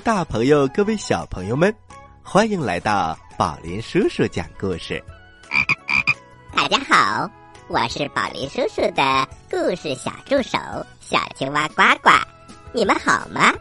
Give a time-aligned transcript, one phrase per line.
[0.00, 1.74] 大朋友，各位小朋友们，
[2.22, 5.02] 欢迎来到宝林叔叔讲故事。
[6.54, 7.28] 大家好，
[7.68, 10.58] 我是宝林叔叔的故事小助手
[11.00, 12.10] 小青蛙呱呱，
[12.72, 13.52] 你们好吗？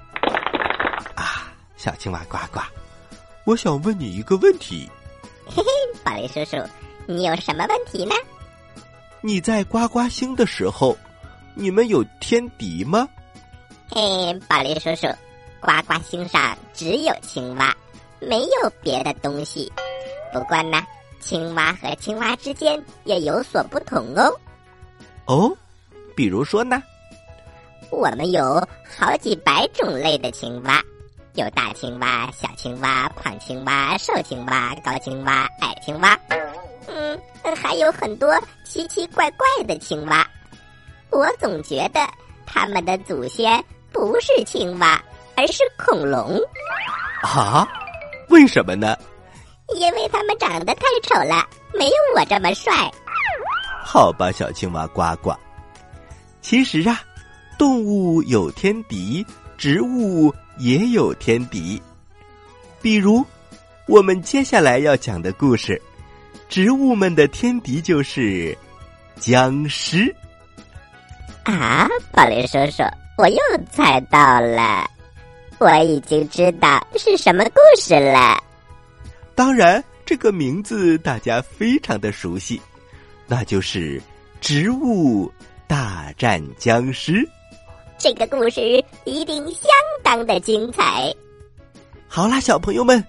[1.15, 2.59] 啊，小青蛙呱呱，
[3.45, 4.89] 我想问你一个问题。
[5.47, 6.63] 嘿嘿，宝林叔叔，
[7.07, 8.13] 你有什么问题呢？
[9.21, 10.95] 你在呱呱星的时候，
[11.55, 13.07] 你们有天敌吗？
[13.89, 15.07] 嘿，宝林叔叔，
[15.67, 17.75] 呱呱星上只有青蛙，
[18.21, 19.69] 没有别的东西。
[20.31, 20.81] 不过呢，
[21.19, 24.33] 青蛙和青蛙之间也有所不同哦。
[25.25, 25.51] 哦，
[26.15, 26.81] 比如说呢？
[27.89, 28.65] 我们有
[28.97, 30.81] 好几百种类的青蛙，
[31.33, 36.17] 有大青蛙、小青蛙、胖青蛙、瘦青蛙、高青蛙、矮青蛙。
[36.87, 37.19] 嗯，
[37.57, 40.25] 还有很多奇奇怪怪的青蛙。
[41.09, 41.99] 我总觉得
[42.45, 43.61] 它们的祖先。
[43.89, 45.01] 不是青蛙，
[45.37, 46.37] 而是恐龙。
[47.21, 47.65] 啊？
[48.29, 48.97] 为什么呢？
[49.75, 52.73] 因为它们长得太丑了，没有我这么帅。
[53.81, 55.33] 好吧，小青蛙呱呱。
[56.41, 57.01] 其实啊，
[57.57, 59.25] 动物有天敌，
[59.57, 61.81] 植物也有天敌。
[62.81, 63.25] 比如，
[63.87, 65.81] 我们接下来要讲的故事，
[66.49, 68.57] 植物们的天敌就是
[69.19, 70.13] 僵尸。
[71.43, 72.83] 啊，宝林叔叔。
[73.17, 73.39] 我又
[73.71, 74.89] 猜到了，
[75.59, 78.41] 我已经知道是什么故事了。
[79.33, 82.61] 当然，这个名字大家非常的熟悉，
[83.25, 83.99] 那就是
[84.39, 85.31] 《植物
[85.67, 87.13] 大战僵尸》。
[87.97, 89.63] 这个故事一定相
[90.03, 91.11] 当的精彩。
[92.07, 93.03] 好啦，小朋友们，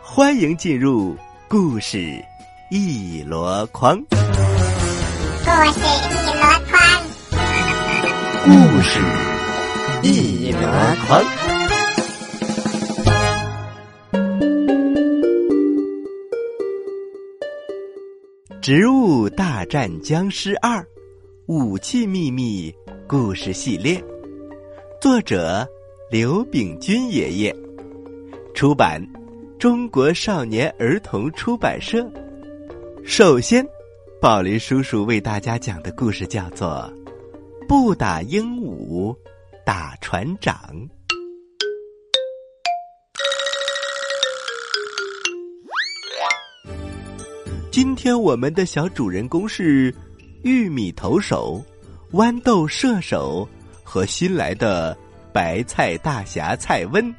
[0.00, 1.16] 欢迎进入
[1.48, 2.24] 故事
[2.70, 4.00] 一箩筐。
[4.10, 4.16] 故
[5.72, 6.78] 事一箩筐，
[8.44, 9.00] 故事。
[10.00, 10.60] 一箩
[11.06, 11.20] 筐，
[18.60, 20.84] 《植物大战僵尸二：
[21.46, 22.70] 武器秘密》
[23.06, 24.02] 故事系列，
[25.00, 25.66] 作者
[26.10, 27.54] 刘秉军爷爷，
[28.54, 29.00] 出版
[29.58, 32.10] 中国少年儿童出版社。
[33.04, 33.66] 首先，
[34.20, 36.90] 宝林叔叔为大家讲的故事叫做
[37.66, 39.14] 《不打鹦鹉》。
[39.64, 40.58] 打船长，
[47.70, 49.94] 今天我们的小主人公是
[50.42, 51.62] 玉米投手、
[52.12, 53.46] 豌豆射手
[53.84, 54.96] 和新来的
[55.32, 57.14] 白菜大侠蔡温。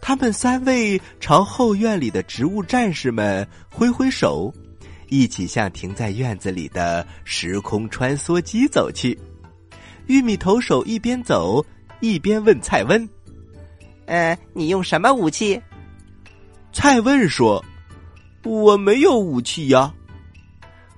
[0.00, 4.52] 他们三位朝后院里的植物战士们挥挥手，
[5.08, 9.18] 一起向停在院子里的时空穿梭机走去。
[10.06, 11.64] 玉米投手一边走
[12.00, 13.08] 一边问蔡温
[14.06, 15.60] ：“呃，你用什么武器？”
[16.72, 17.64] 蔡温说
[18.44, 19.92] ：“我没有武器呀。”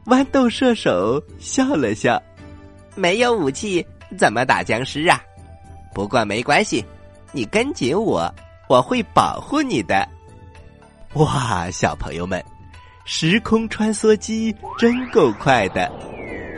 [0.07, 2.21] 豌豆射手笑了笑
[2.97, 3.85] ：“没有武器
[4.19, 5.21] 怎么打僵尸啊？
[5.95, 6.85] 不过没关系，
[7.33, 8.33] 你跟紧我，
[8.69, 10.09] 我会保护你的。”
[11.15, 12.43] 哇，小朋友们，
[13.05, 15.91] 时空穿梭机真够快的，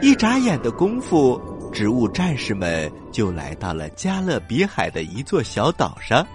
[0.03, 1.41] 一眨眼的功夫。
[1.73, 6.27] 植物战士们就来到了加勒比海的一座小岛上，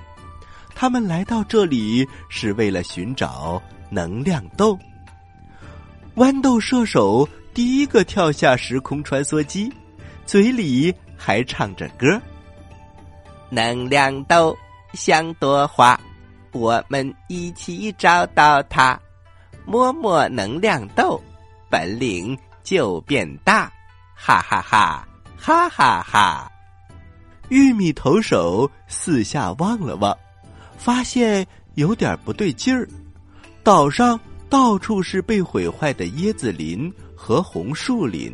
[0.74, 4.78] 他们来到这里是为了寻找能量豆。
[6.16, 9.72] 豌豆射手第一个跳下时空穿梭机，
[10.26, 12.22] 嘴里还唱着歌
[13.50, 14.58] ：“能量豆
[14.94, 16.00] 像朵花，
[16.52, 19.00] 我们一起找到它，
[19.66, 21.22] 摸摸能量豆，
[21.70, 23.72] 本领就变大，
[24.16, 25.08] 哈哈哈。”
[25.40, 26.52] 哈哈哈！
[27.50, 30.18] 玉米投手四下望了望，
[30.78, 31.46] 发现
[31.76, 32.90] 有点不对劲儿。
[33.68, 34.18] 岛上
[34.50, 38.34] 到处是被毁坏的椰子林和红树林。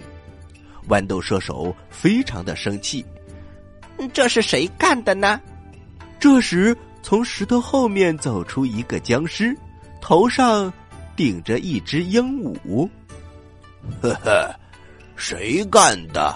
[0.88, 3.04] 豌豆射手非常的生气，
[4.14, 5.42] 这是谁干的呢？
[6.20, 9.58] 这时，从石头后面走出一个僵尸，
[10.00, 10.72] 头上
[11.16, 12.88] 顶着一只鹦鹉。
[14.04, 14.54] 呵呵，
[15.16, 16.32] 谁干的？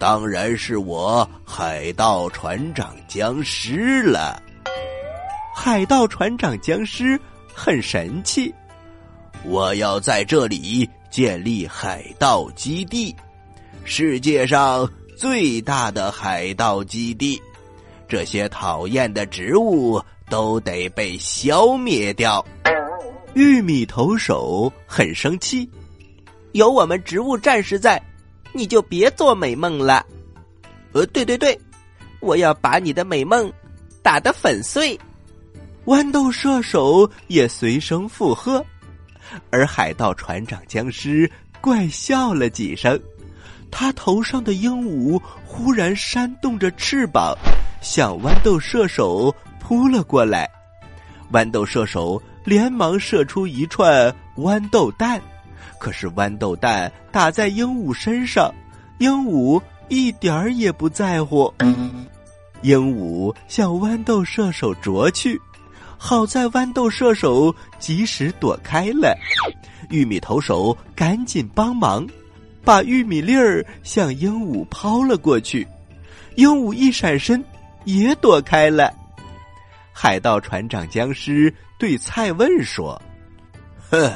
[0.00, 4.42] 当然是我海盗船长僵尸了。
[5.54, 7.16] 海盗船长僵尸
[7.58, 8.54] 很神气，
[9.42, 13.16] 我要在这里建立海盗基地，
[13.84, 14.86] 世界上
[15.16, 17.40] 最大的海盗基地。
[18.06, 22.44] 这些讨厌的植物都得被消灭掉。
[23.32, 25.68] 玉米投手很生气，
[26.52, 28.00] 有我们植物战士在。
[28.52, 30.04] 你就别做美梦了，
[30.92, 31.58] 呃，对对对，
[32.20, 33.52] 我要把你的美梦
[34.02, 34.98] 打得粉碎。
[35.86, 38.64] 豌豆射手也随声附和，
[39.50, 41.30] 而海盗船长僵尸
[41.60, 43.00] 怪笑了几声。
[43.70, 47.36] 他头上的鹦鹉忽然扇动着翅膀，
[47.80, 50.50] 向豌豆射手扑了过来。
[51.32, 55.20] 豌豆射手连忙射出一串豌豆弹，
[55.78, 58.52] 可是豌豆弹打在鹦鹉身上，
[58.98, 61.52] 鹦鹉一点儿也不在乎。
[62.62, 65.40] 鹦鹉向豌豆射手啄去，
[65.98, 69.16] 好在豌豆射手及时躲开了。
[69.90, 72.06] 玉米投手赶紧帮忙，
[72.64, 75.66] 把玉米粒儿向鹦鹉抛了过去。
[76.34, 77.42] 鹦鹉一闪身，
[77.84, 78.92] 也躲开了。
[79.92, 83.00] 海盗船长僵尸对蔡问说
[83.90, 84.12] ：“哼，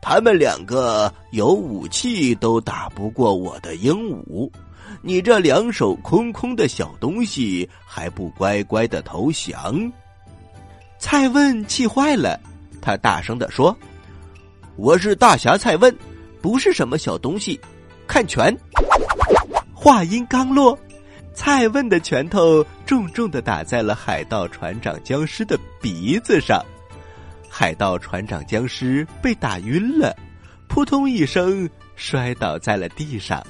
[0.00, 3.92] 他们两个有武器都打不过我的鹦
[4.24, 4.50] 鹉，
[5.02, 9.92] 你这两手空空的小东西还不乖乖的投降？”
[10.98, 12.40] 蔡问气坏了，
[12.80, 13.76] 他大声的说
[14.76, 15.94] ：“我是大侠蔡问，
[16.40, 17.60] 不是什么小东西，
[18.06, 18.56] 看拳！”
[19.74, 20.76] 话音刚落。
[21.34, 26.64] 蔡问的拳头重重的打在了海盗船长僵尸的鼻子上，
[27.46, 30.16] 海盗船长僵尸被打晕了，
[30.66, 33.46] 扑通一声摔倒在了地上。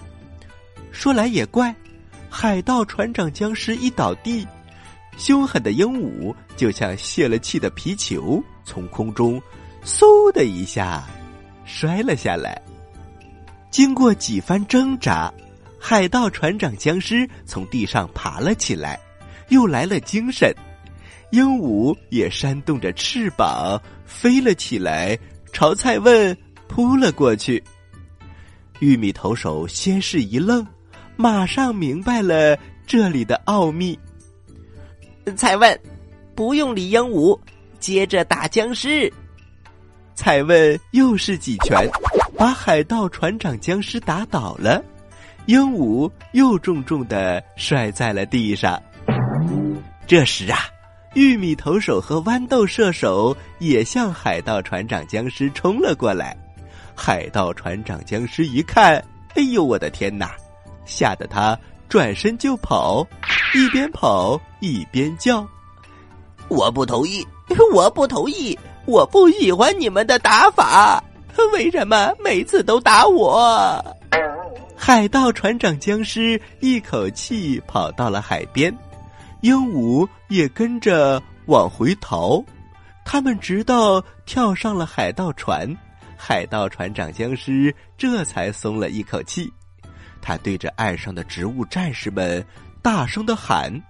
[0.91, 1.73] 说来也怪，
[2.29, 4.45] 海盗船长僵尸一倒地，
[5.17, 9.41] 凶狠的鹦鹉就像泄了气的皮球，从空中
[9.85, 11.05] 嗖的一下
[11.65, 12.61] 摔了下来。
[13.71, 15.33] 经过几番挣扎。
[15.79, 18.99] 海盗船长僵尸从地上爬了起来，
[19.51, 20.53] 又来了精神。
[21.31, 25.17] 鹦鹉也扇动着翅膀飞了起来，
[25.53, 26.37] 朝蔡问
[26.67, 27.63] 扑了过去。
[28.81, 30.67] 玉米投手先是一愣，
[31.15, 33.97] 马上明白了这里的奥秘。
[35.35, 35.79] 蔡问，
[36.35, 37.39] 不用理鹦鹉，
[37.81, 39.13] 接着打僵尸。
[40.15, 41.89] 蔡问又是几拳，
[42.37, 44.83] 把海盗船长僵尸打倒了。
[45.47, 48.81] 鹦鹉又重重的摔在了地上。
[50.07, 50.59] 这时啊，
[51.15, 56.37] 玉米投手和豌豆射手也向海盗船长僵尸冲了过来。
[56.95, 59.03] 海盗船长僵尸一看，
[59.35, 60.35] 哎呦，我的天哪！
[60.85, 61.59] 吓得他
[61.89, 63.07] 转身就跑，
[63.57, 65.47] 一边跑一边叫
[66.49, 67.27] ：“我不同意，
[67.73, 71.03] 我不同意，我不喜欢你们的打法，
[71.55, 73.83] 为什么每次都打我？”
[74.77, 78.77] 海盗船长僵尸一口气跑到了海边，
[79.41, 82.45] 鹦鹉也跟着往回逃。
[83.07, 85.75] 他们直到跳上了海盗船，
[86.15, 89.51] 海盗船长僵尸这才松了一口气。
[90.21, 92.45] 他对着岸上的植物战士们
[92.87, 93.83] 大声的喊：“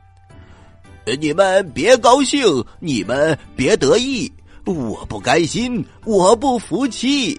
[1.20, 2.42] 你们别高兴，
[2.80, 4.32] 你们别得意，
[4.64, 7.38] 我不甘心，我不服气。”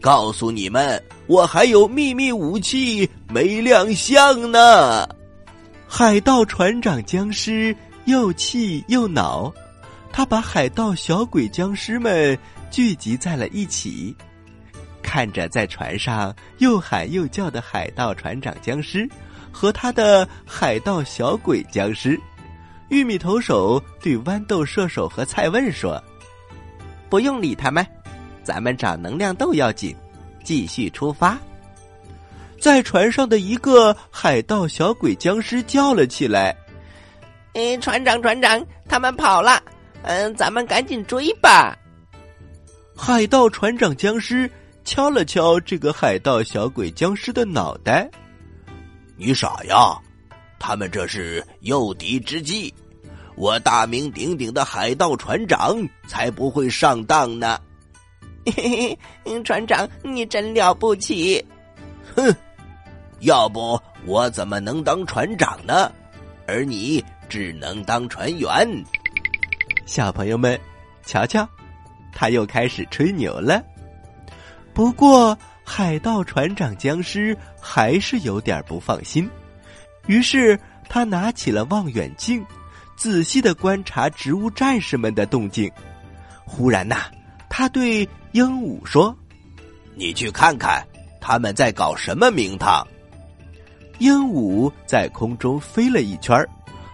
[0.00, 5.06] 告诉你们，我还有秘密武器没亮相呢！
[5.86, 9.52] 海盗船长僵尸又气又恼，
[10.10, 12.38] 他把海盗小鬼僵尸们
[12.70, 14.16] 聚集在了一起，
[15.02, 19.06] 看着在船上又喊又叫的海盗船长僵尸
[19.54, 22.20] 和他的海盗小鬼僵尸，
[22.88, 26.02] 玉米投手对豌豆射手和蔡问说
[27.08, 27.86] ：“不用理他们。”
[28.42, 29.96] 咱们找能量豆要紧，
[30.42, 31.38] 继续出发。
[32.60, 36.54] 在船上的一个海盗小鬼僵尸叫了起来
[37.54, 39.62] ：“哎，船长，船长，他们跑了！
[40.02, 41.74] 嗯，咱们赶紧追吧！”
[42.94, 44.50] 海盗船长僵尸
[44.84, 48.10] 敲了敲这个海盗小鬼僵尸的脑袋
[49.16, 49.98] ：“你傻呀！
[50.58, 52.72] 他们这是诱敌之计。
[53.36, 57.58] 我大名鼎鼎的海盗船长才不会上当呢！”
[58.46, 61.44] 嘿嘿，船长，你真了不起！
[62.14, 62.34] 哼，
[63.20, 65.90] 要不我怎么能当船长呢？
[66.46, 68.50] 而你只能当船员。
[69.86, 70.60] 小朋友们，
[71.04, 71.48] 瞧瞧，
[72.12, 73.62] 他又开始吹牛了。
[74.74, 79.28] 不过，海盗船长僵尸还是有点不放心，
[80.06, 82.44] 于是他拿起了望远镜，
[82.96, 85.70] 仔细的观察植物战士们的动静。
[86.44, 87.06] 忽然呐，
[87.48, 88.08] 他对。
[88.34, 89.16] 鹦鹉说
[89.94, 90.84] ：“你去看看，
[91.20, 92.84] 他们在搞什么名堂？”
[94.00, 96.36] 鹦鹉在空中飞了一圈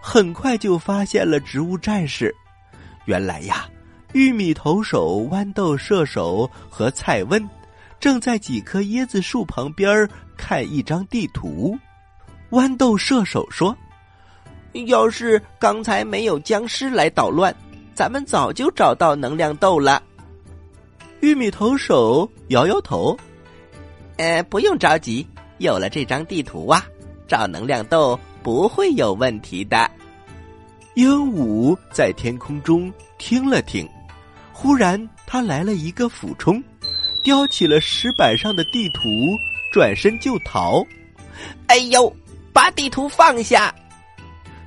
[0.02, 2.30] 很快就发现了植物战士。
[3.06, 3.66] 原来呀，
[4.12, 7.42] 玉米投手、豌豆射手和蔡问
[8.00, 11.78] 正在几棵椰子树旁边看一张地图。
[12.50, 13.76] 豌豆射手说
[14.86, 17.54] ：“要是刚才没有僵尸来捣乱，
[17.94, 20.02] 咱们早就找到能量豆了。
[21.20, 23.16] 玉米投手摇摇头，
[24.16, 25.24] 呃，不用着急，
[25.58, 26.84] 有了这张地图啊，
[27.28, 29.88] 找能量豆不会有问题的。
[30.94, 33.88] 鹦鹉在天空中听了听，
[34.52, 36.60] 忽然它来了一个俯冲，
[37.22, 39.38] 叼起了石板上的地图，
[39.72, 40.84] 转身就逃。
[41.66, 42.14] 哎呦，
[42.52, 43.74] 把地图放下！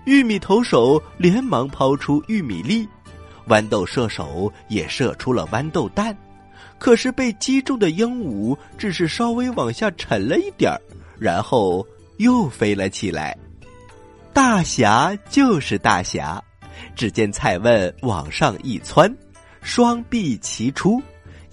[0.06, 2.88] 玉米投手连忙抛出玉米粒，
[3.48, 6.16] 豌豆射手也射出了豌豆弹。
[6.78, 10.82] 可是被击中的鹦鹉只是稍微往下沉了一点儿，
[11.18, 11.86] 然后
[12.18, 13.38] 又飞了起来。
[14.34, 16.44] 大侠就是大侠，
[16.96, 19.14] 只见蔡问往上一窜，
[19.62, 21.02] 双臂齐出，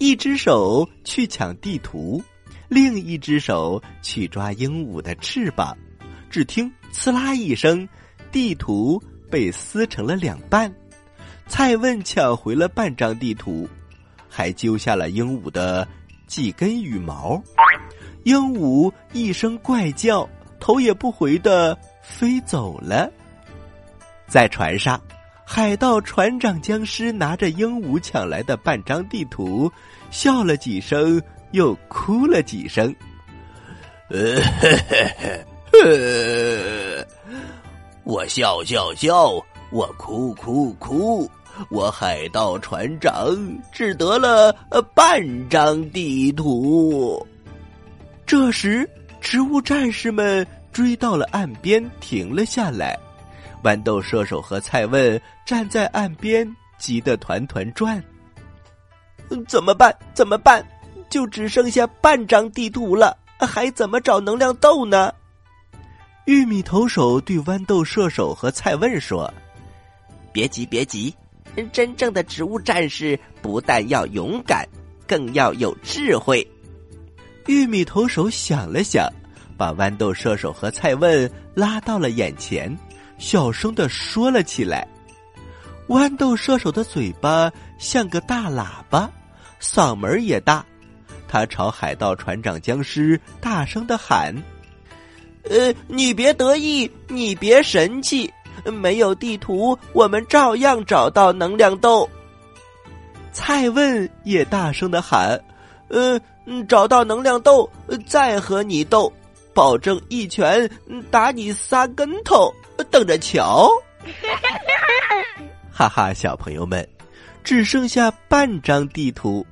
[0.01, 2.19] 一只手去抢地图，
[2.67, 5.77] 另一只手去抓鹦鹉的翅膀。
[6.27, 7.87] 只听“呲啦”一声，
[8.31, 10.73] 地图被撕成了两半。
[11.45, 13.69] 蔡问抢回了半张地图。
[14.27, 15.87] 还揪下了鹦鹉的
[16.25, 17.39] 几根羽毛，
[18.23, 20.27] 鹦鹉一声怪叫，
[20.59, 23.07] 头也不回的飞走了。
[24.25, 24.99] 在船上，
[25.53, 29.69] 海盗船长僵尸拿着鹦鹉抢来的半张地图，
[30.09, 32.95] 笑了几声，又哭了几声。
[34.07, 34.41] 呃，
[38.05, 39.33] 我笑笑笑，
[39.71, 41.29] 我哭哭哭。
[41.69, 43.37] 我海盗船长
[43.73, 44.55] 只得了
[44.95, 47.27] 半张地图。
[48.25, 48.89] 这时，
[49.19, 52.97] 植物战士们追到了岸边，停了下来。
[53.63, 58.03] 豌豆射手和蔡问站在岸边，急得团团转。
[59.47, 59.95] 怎么办？
[60.13, 60.65] 怎么办？
[61.09, 65.13] 就只剩下半张地图了，还怎么找能量豆呢？
[66.25, 69.33] 玉米投手对豌豆射手和蔡问说
[70.31, 71.13] ：“别急，别急。”
[71.73, 74.65] 真正的植物战士不但要勇敢，
[75.05, 76.47] 更要有智慧。
[77.47, 79.11] 玉米投手想了想，
[79.57, 82.73] 把豌豆射手和蔡问拉到了眼前，
[83.21, 84.85] 小声的说了起来。
[85.87, 89.09] 豌豆射手的嘴巴像个大喇叭，
[89.61, 90.65] 嗓门也大，
[91.27, 94.33] 他朝海盗船长僵尸大声的喊
[95.49, 98.29] ：“呃，你别得意，你别神气。”
[98.65, 102.07] 没有地图，我们照样找到能量豆。
[103.31, 105.39] 蔡问也大声的喊
[105.89, 106.19] ：“呃，
[106.67, 107.67] 找到能量豆，
[108.05, 109.11] 再和你斗，
[109.53, 110.69] 保证一拳
[111.09, 112.53] 打你仨跟头，
[112.85, 113.69] 等着瞧！”
[115.71, 116.87] 哈哈，小朋友们，
[117.43, 119.45] 只剩下半张地图，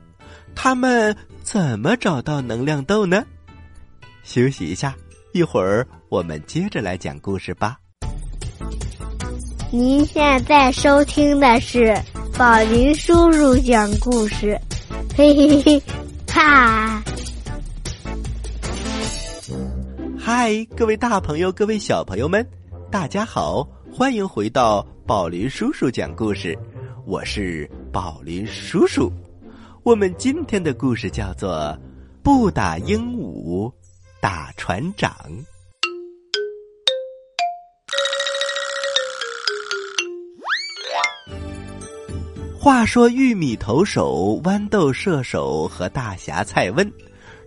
[0.56, 3.24] 他们怎么找到能量豆呢？
[4.24, 4.96] 休息一下，
[5.32, 7.78] 一会儿我们接着来讲故事吧。
[9.72, 11.96] 您现在收听的是
[12.38, 14.60] 宝林叔叔讲故事，
[15.16, 15.82] 嘿嘿嘿，
[16.28, 17.04] 哈！
[20.20, 22.48] 嗨，各位大朋友，各位小朋友们，
[22.91, 26.58] 大家好，欢迎回到宝林叔叔讲故事，
[27.05, 29.12] 我是宝林叔叔。
[29.84, 31.51] 我们今天的故事叫做
[32.24, 33.72] 《不打鹦鹉，
[34.19, 35.12] 打船长》。
[42.60, 46.91] 话说，玉米投手、豌豆射手和大侠蔡问，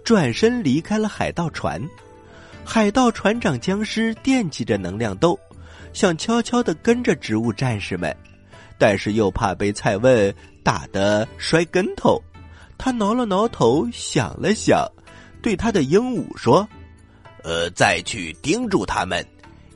[0.05, 1.83] 转身离开了海盗船。
[2.65, 5.39] 海盗船长僵尸惦记着能量豆，
[5.93, 8.15] 想悄悄的跟着植物战士们，
[8.79, 12.21] 但是又怕被蔡问打得摔跟头。
[12.79, 14.89] 他挠了挠头，想了想，
[15.43, 16.67] 对他的鹦鹉说
[17.45, 19.25] ：“呃，再去盯住他们，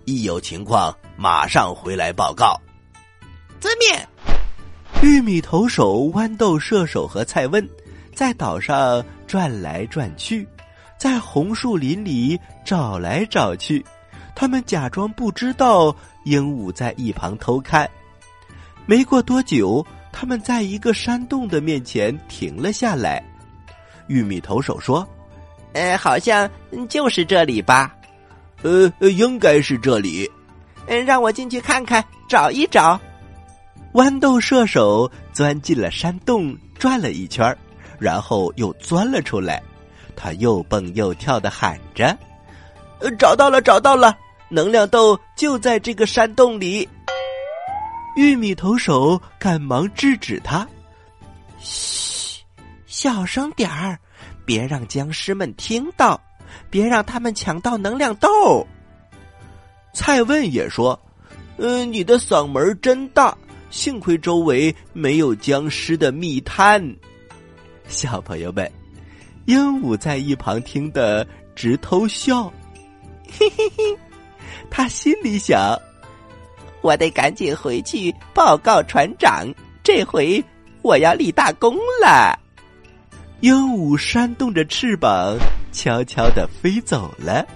[0.06, 2.58] 一有情况马上回来报告。”
[3.60, 3.88] 遵命。
[5.02, 7.68] 玉米投手、豌豆射手和蔡问
[8.14, 10.48] 在岛上转来转去，
[10.98, 13.84] 在红树林里找来找去。
[14.34, 17.88] 他们假装不知道鹦鹉在一旁偷看。
[18.84, 23.22] 没过多久，他们在一个山洞的面前停了下来。
[24.08, 25.06] 玉米投手说
[25.72, 26.48] ：“呃，好像
[26.88, 27.94] 就是这里吧？
[28.62, 30.30] 呃，应该是这里。
[30.86, 33.00] 嗯，让我进去看看，找一找。”
[33.94, 37.56] 豌豆射手钻进了山洞，转了一圈
[37.98, 39.62] 然后又钻了出来。
[40.16, 42.16] 他又蹦又跳的喊着
[43.18, 44.16] ：“找到了，找到了！
[44.48, 46.88] 能量豆就在这个山洞里。”
[48.16, 50.66] 玉米投手赶忙制止他
[51.60, 52.42] ：“嘘，
[52.86, 53.98] 小声点儿，
[54.44, 56.20] 别让僵尸们听到，
[56.70, 58.66] 别让他们抢到能量豆。”
[59.94, 60.98] 蔡问也说。
[61.58, 63.34] 嗯，你的嗓门真大，
[63.70, 66.96] 幸亏周围没有僵尸的密探。
[67.88, 68.70] 小朋友们，
[69.46, 72.52] 鹦鹉在一旁听得直偷笑，
[73.38, 73.98] 嘿嘿嘿，
[74.68, 75.78] 他心里想：
[76.82, 79.46] 我得赶紧回去报告船长，
[79.82, 80.44] 这回
[80.82, 82.38] 我要立大功了。
[83.40, 85.36] 鹦鹉扇动着翅膀，
[85.70, 87.46] 悄悄的飞走了。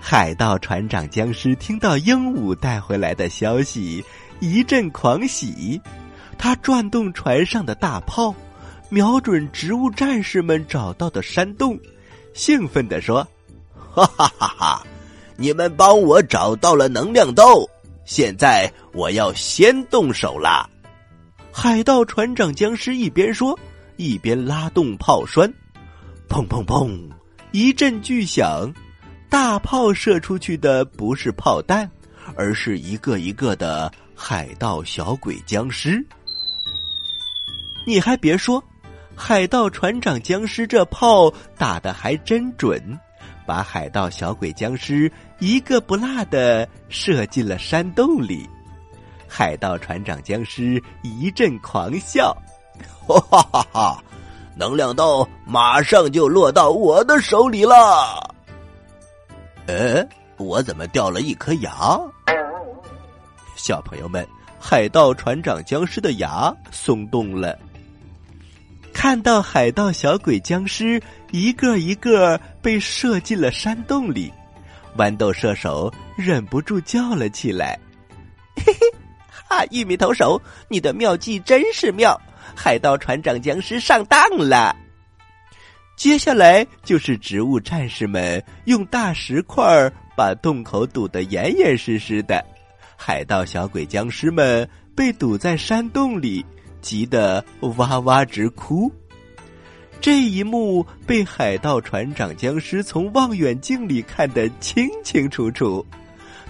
[0.00, 4.04] 海盗船长僵尸听到鹦鹉带回来的消息，
[4.40, 5.80] 一阵狂喜。
[6.38, 8.34] 他转动船上的大炮，
[8.88, 11.78] 瞄准植物战士们找到的山洞，
[12.34, 13.26] 兴奋地说
[13.74, 14.86] ：“哈哈哈哈！
[15.36, 17.68] 你们帮我找到了能量豆，
[18.04, 20.68] 现在我要先动手啦！”
[21.52, 23.58] 海盗船长僵尸一边说。
[23.98, 25.50] 一边拉动炮栓，
[26.28, 27.00] 砰砰砰！
[27.52, 28.70] 一阵巨响，
[29.30, 31.90] 大炮射出去的不是炮弹，
[32.34, 36.04] 而是一个一个的海盗小鬼僵尸。
[37.86, 38.62] 你还别说，
[39.16, 42.80] 海盗船长僵尸这炮打的还真准，
[43.46, 48.48] 把海盗小鬼僵尸一个不落的射进了山洞里。
[49.26, 52.36] 海盗船长僵尸一阵狂笑。
[53.06, 53.66] 哈哈哈！
[53.72, 54.04] 哈，
[54.54, 58.34] 能量豆马上就落到我的手里了。
[59.66, 61.98] 呃，我怎么掉了一颗牙？
[63.56, 64.26] 小朋友们，
[64.60, 67.58] 海盗船长僵尸的牙松动了。
[69.06, 74.32] 看到海盗小鬼僵尸一个一个被射进了山洞里，
[74.96, 77.78] 豌豆射手忍不住叫了起来
[78.66, 78.80] ：“嘿嘿，
[79.30, 79.64] 哈！
[79.70, 82.20] 玉米投手，你的妙计真是妙！”
[82.52, 84.74] 海盗船长僵尸上当了。
[85.96, 92.44] 接下来就是植物战士们用大石块把洞口堵得严严实实的，
[92.96, 96.44] 海盗小鬼僵尸们被堵在山洞里，
[96.86, 97.44] 急得
[97.76, 98.88] 哇哇直哭。
[100.00, 105.84] 这一幕被海盗船长僵尸从望远镜里看得清清楚楚，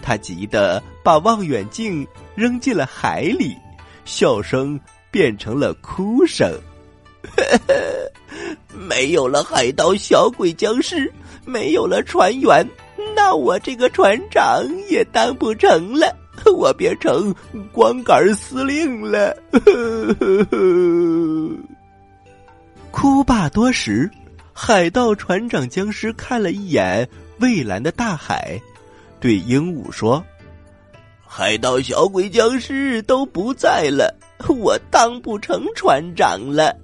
[0.03, 3.57] 他急得把望远镜扔进了海里，
[4.05, 4.79] 笑声。
[5.09, 6.53] 变成了哭声，
[8.77, 11.11] 没有了海盗小鬼僵尸，
[11.47, 12.69] 没有了船员，
[13.15, 16.15] 那我这个船长也当不成了，
[16.55, 17.35] 我变成
[17.73, 19.37] 光杆司令了。
[22.91, 24.11] 哭罢多时，
[24.53, 28.61] 海盗船长僵尸看了一眼蔚蓝的大海，
[29.21, 30.25] 对鹦鹉说
[31.27, 34.15] ：“海盗小鬼僵尸都不在了。”
[34.49, 36.77] 我当不成船长了。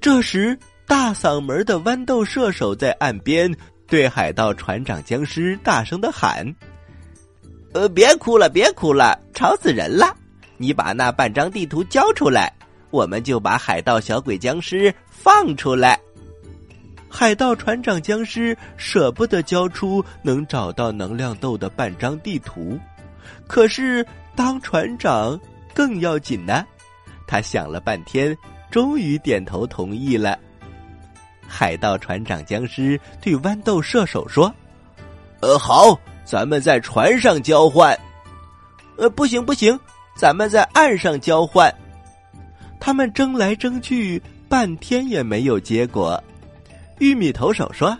[0.00, 3.54] 这时，大嗓门的豌豆射手在岸边
[3.86, 6.46] 对海盗船长僵尸大声的喊
[7.72, 10.14] ：“呃，别哭了，别哭了，吵死人了！
[10.56, 12.52] 你把那半张地图交出来，
[12.90, 15.98] 我们就把海盗小鬼僵尸放出来。”
[17.08, 22.78] 海盗船长僵尸舍不得交出能找到能量豆的半张地图，
[23.46, 25.38] 可是当船长。
[25.72, 26.66] 更要紧呢，
[27.28, 28.36] 他想了半天，
[28.72, 30.36] 终于点头同意了。
[31.46, 34.52] 海盗船长僵尸对豌豆射手说
[35.40, 35.98] ：“呃，好，
[36.30, 37.98] 咱们在船上交换。
[38.96, 39.76] 呃，不行不行，
[40.14, 41.74] 咱们在岸上交换。”
[42.78, 46.22] 他们争来争去，半天也没有结果。
[47.00, 47.98] 玉米投手说：“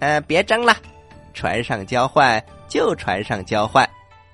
[0.00, 0.74] 呃，别争了，
[1.34, 3.86] 船上交换就船上交换，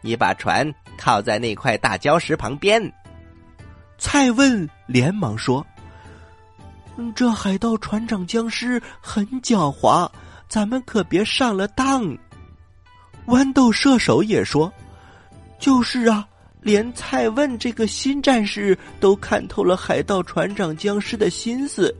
[0.02, 2.92] 你把船。”靠在那块大礁石旁边，
[3.96, 5.66] 蔡问连忙说
[7.16, 10.06] ：“这海盗船长僵尸很狡猾，
[10.46, 12.16] 咱们可别上了当。”
[13.26, 14.72] 豌豆射手也说
[15.58, 16.26] ：“就是啊，
[16.60, 21.94] 连蔡问这个新战士都看透了海盗船长僵尸的心思，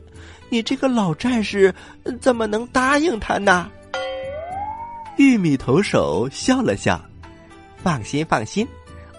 [0.49, 1.73] 你这个老战士
[2.19, 3.69] 怎么能答应他呢？”
[5.17, 6.99] 玉米投手笑了笑
[7.81, 8.67] ：“放心，放心。”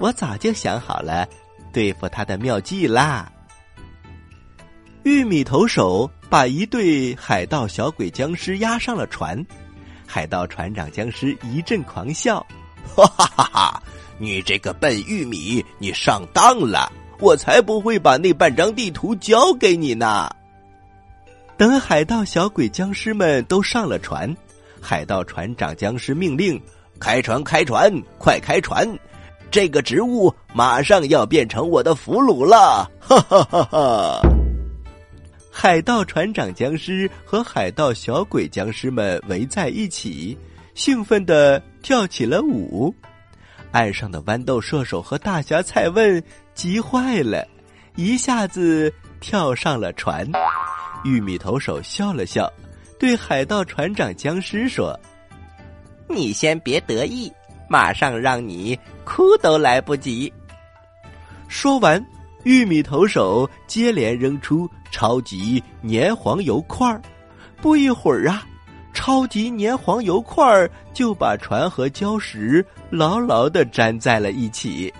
[0.00, 1.28] 我早就想好了
[1.72, 3.30] 对付他的妙计啦！
[5.04, 9.46] 玉米投手把一对海盗小鬼僵尸押上了船，
[10.12, 12.46] 海盗船长僵尸一阵狂笑
[12.94, 13.82] ：“哈哈哈哈！
[14.18, 16.92] 你这个笨玉米，你上当了！
[17.18, 20.28] 我才不会把那半张地图交给你呢！”
[21.56, 24.36] 等海盗小鬼僵尸们都上了船，
[24.82, 26.60] 海盗船长僵尸命令
[27.00, 28.86] ：“开船，开船，快开船！”
[29.50, 32.86] 这个植物马上要变成我的俘虏了！
[33.00, 34.20] 哈哈哈哈！
[35.54, 40.36] 海盗船长僵尸和海盗小鬼僵尸们围在一起，
[40.74, 42.92] 兴奋的跳起了舞。
[43.70, 46.20] 岸上的豌豆射手和大侠蔡问
[46.54, 47.46] 急坏了，
[47.96, 50.26] 一下子跳上了船。
[51.04, 52.50] 玉米投手笑了笑，
[52.98, 54.98] 对海盗船长僵尸说
[56.08, 57.30] ：“你先别得意，
[57.68, 60.32] 马上让你哭都来不及。”
[61.46, 62.02] 说完，
[62.44, 67.02] 玉米投手接连扔出超级粘黄油块儿，
[67.60, 68.46] 不一会儿啊。
[68.94, 74.92] 超级粘黄油块儿就把船和礁石牢牢的粘在了一起。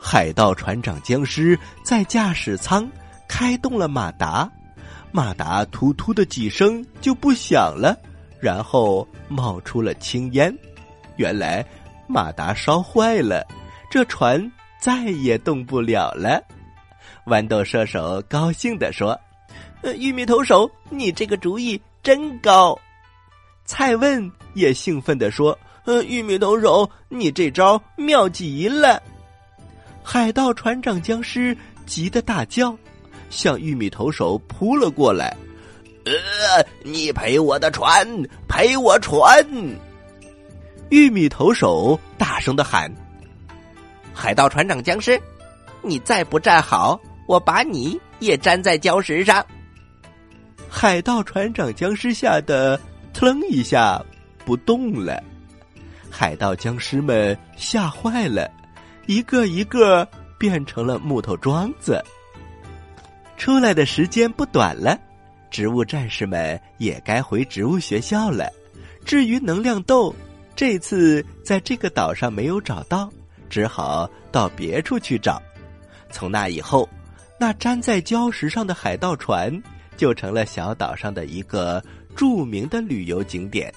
[0.00, 2.88] 海盗船长僵尸在驾驶舱
[3.28, 4.48] 开动了马达，
[5.10, 7.96] 马达突突的几声就不响了，
[8.40, 10.56] 然后冒出了青烟。
[11.16, 11.64] 原来
[12.06, 13.44] 马达烧坏了，
[13.90, 16.40] 这船再也动不了了。
[17.26, 19.18] 豌豆射手高兴地说
[19.82, 22.78] ：“呃，玉米投手，你这个主意真高。”
[23.64, 25.56] 蔡问也兴奋地说
[25.86, 29.00] ：“呃，玉米投手，你这招妙极了！”
[30.02, 31.56] 海盗船长僵尸
[31.86, 32.76] 急得大叫，
[33.30, 35.36] 向玉米投手扑了过来。
[36.04, 36.12] “呃，
[36.82, 38.04] 你赔我的船，
[38.48, 39.46] 赔我船！”
[40.90, 42.92] 玉米投手大声的喊
[44.12, 45.18] ：“海盗船长僵尸，
[45.80, 47.00] 你再不站好，
[47.32, 49.44] 我把你也粘在礁石上！”
[50.68, 52.78] 海盗船长僵尸吓得。
[53.14, 54.02] 腾一下，
[54.42, 55.22] 不动了。
[56.10, 58.50] 海盗僵尸们吓坏了，
[59.04, 62.02] 一个一个变成了木头桩子。
[63.36, 64.98] 出来的时间不短了，
[65.50, 68.50] 植物战士们也该回植物学校了。
[69.04, 70.14] 至于能量豆，
[70.56, 73.12] 这次在这个岛上没有找到，
[73.50, 75.40] 只好到别处去找。
[76.10, 76.88] 从那以后，
[77.42, 79.52] 那粘在礁石上的海盗船
[79.96, 81.82] 就成了小岛上的一个。
[82.14, 83.72] 著名的旅游景点，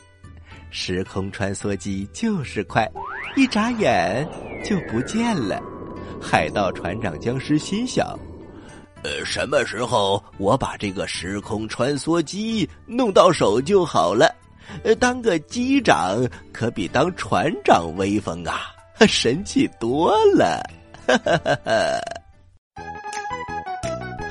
[0.70, 2.88] 时空穿梭机就是快，
[3.36, 4.24] 一眨眼
[4.64, 5.60] 就不见了。
[6.22, 8.08] 海盗船长僵尸心想
[9.02, 14.30] ：“呃，什么时候我把这个时空穿梭机弄到手就好了？
[14.84, 16.24] 呃，当个机长
[16.54, 18.70] 可比当船长威风啊，
[19.08, 20.62] 神气多了！”
[21.08, 22.00] 哈哈哈哈。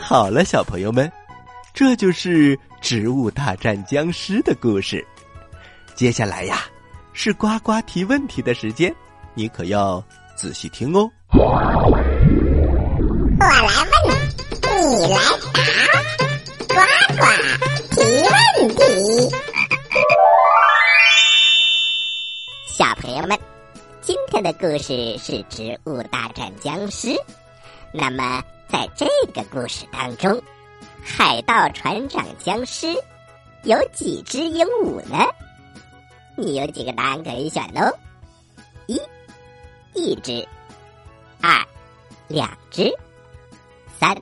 [0.07, 1.11] 好了，小朋友们。
[1.73, 5.03] 这就是《植物大战僵尸》的故事。
[5.95, 6.67] 接下来呀，
[7.15, 8.95] 是呱呱提问题的时间，
[9.33, 10.05] 你可要
[10.37, 11.11] 仔细听哦。
[11.33, 11.41] 我
[13.49, 13.63] 来
[14.05, 14.15] 问，
[15.01, 15.17] 你来答，
[16.69, 16.75] 呱
[17.17, 17.25] 呱
[17.97, 19.35] 提问题。
[22.69, 23.39] 小朋友们，
[24.03, 27.09] 今天的故事是《植物大战僵尸》。
[27.93, 30.43] 那么，在这个故事当中。
[31.03, 32.87] 海盗船长僵尸
[33.65, 35.19] 有几只鹦鹉呢？
[36.37, 37.83] 你有几个答案可以选喽？
[38.87, 38.99] 一，
[39.93, 40.43] 一只；
[41.43, 41.63] 二，
[42.27, 42.89] 两只；
[44.01, 44.17] 三，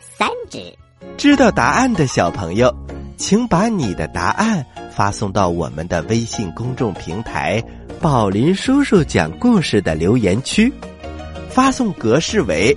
[0.00, 0.76] 三只。
[1.16, 2.74] 知道答案的小朋友，
[3.16, 7.62] 请把你的答案发送到我们的微信公众平台
[8.02, 10.72] “宝林叔叔讲故事”的留言区，
[11.48, 12.76] 发送格式为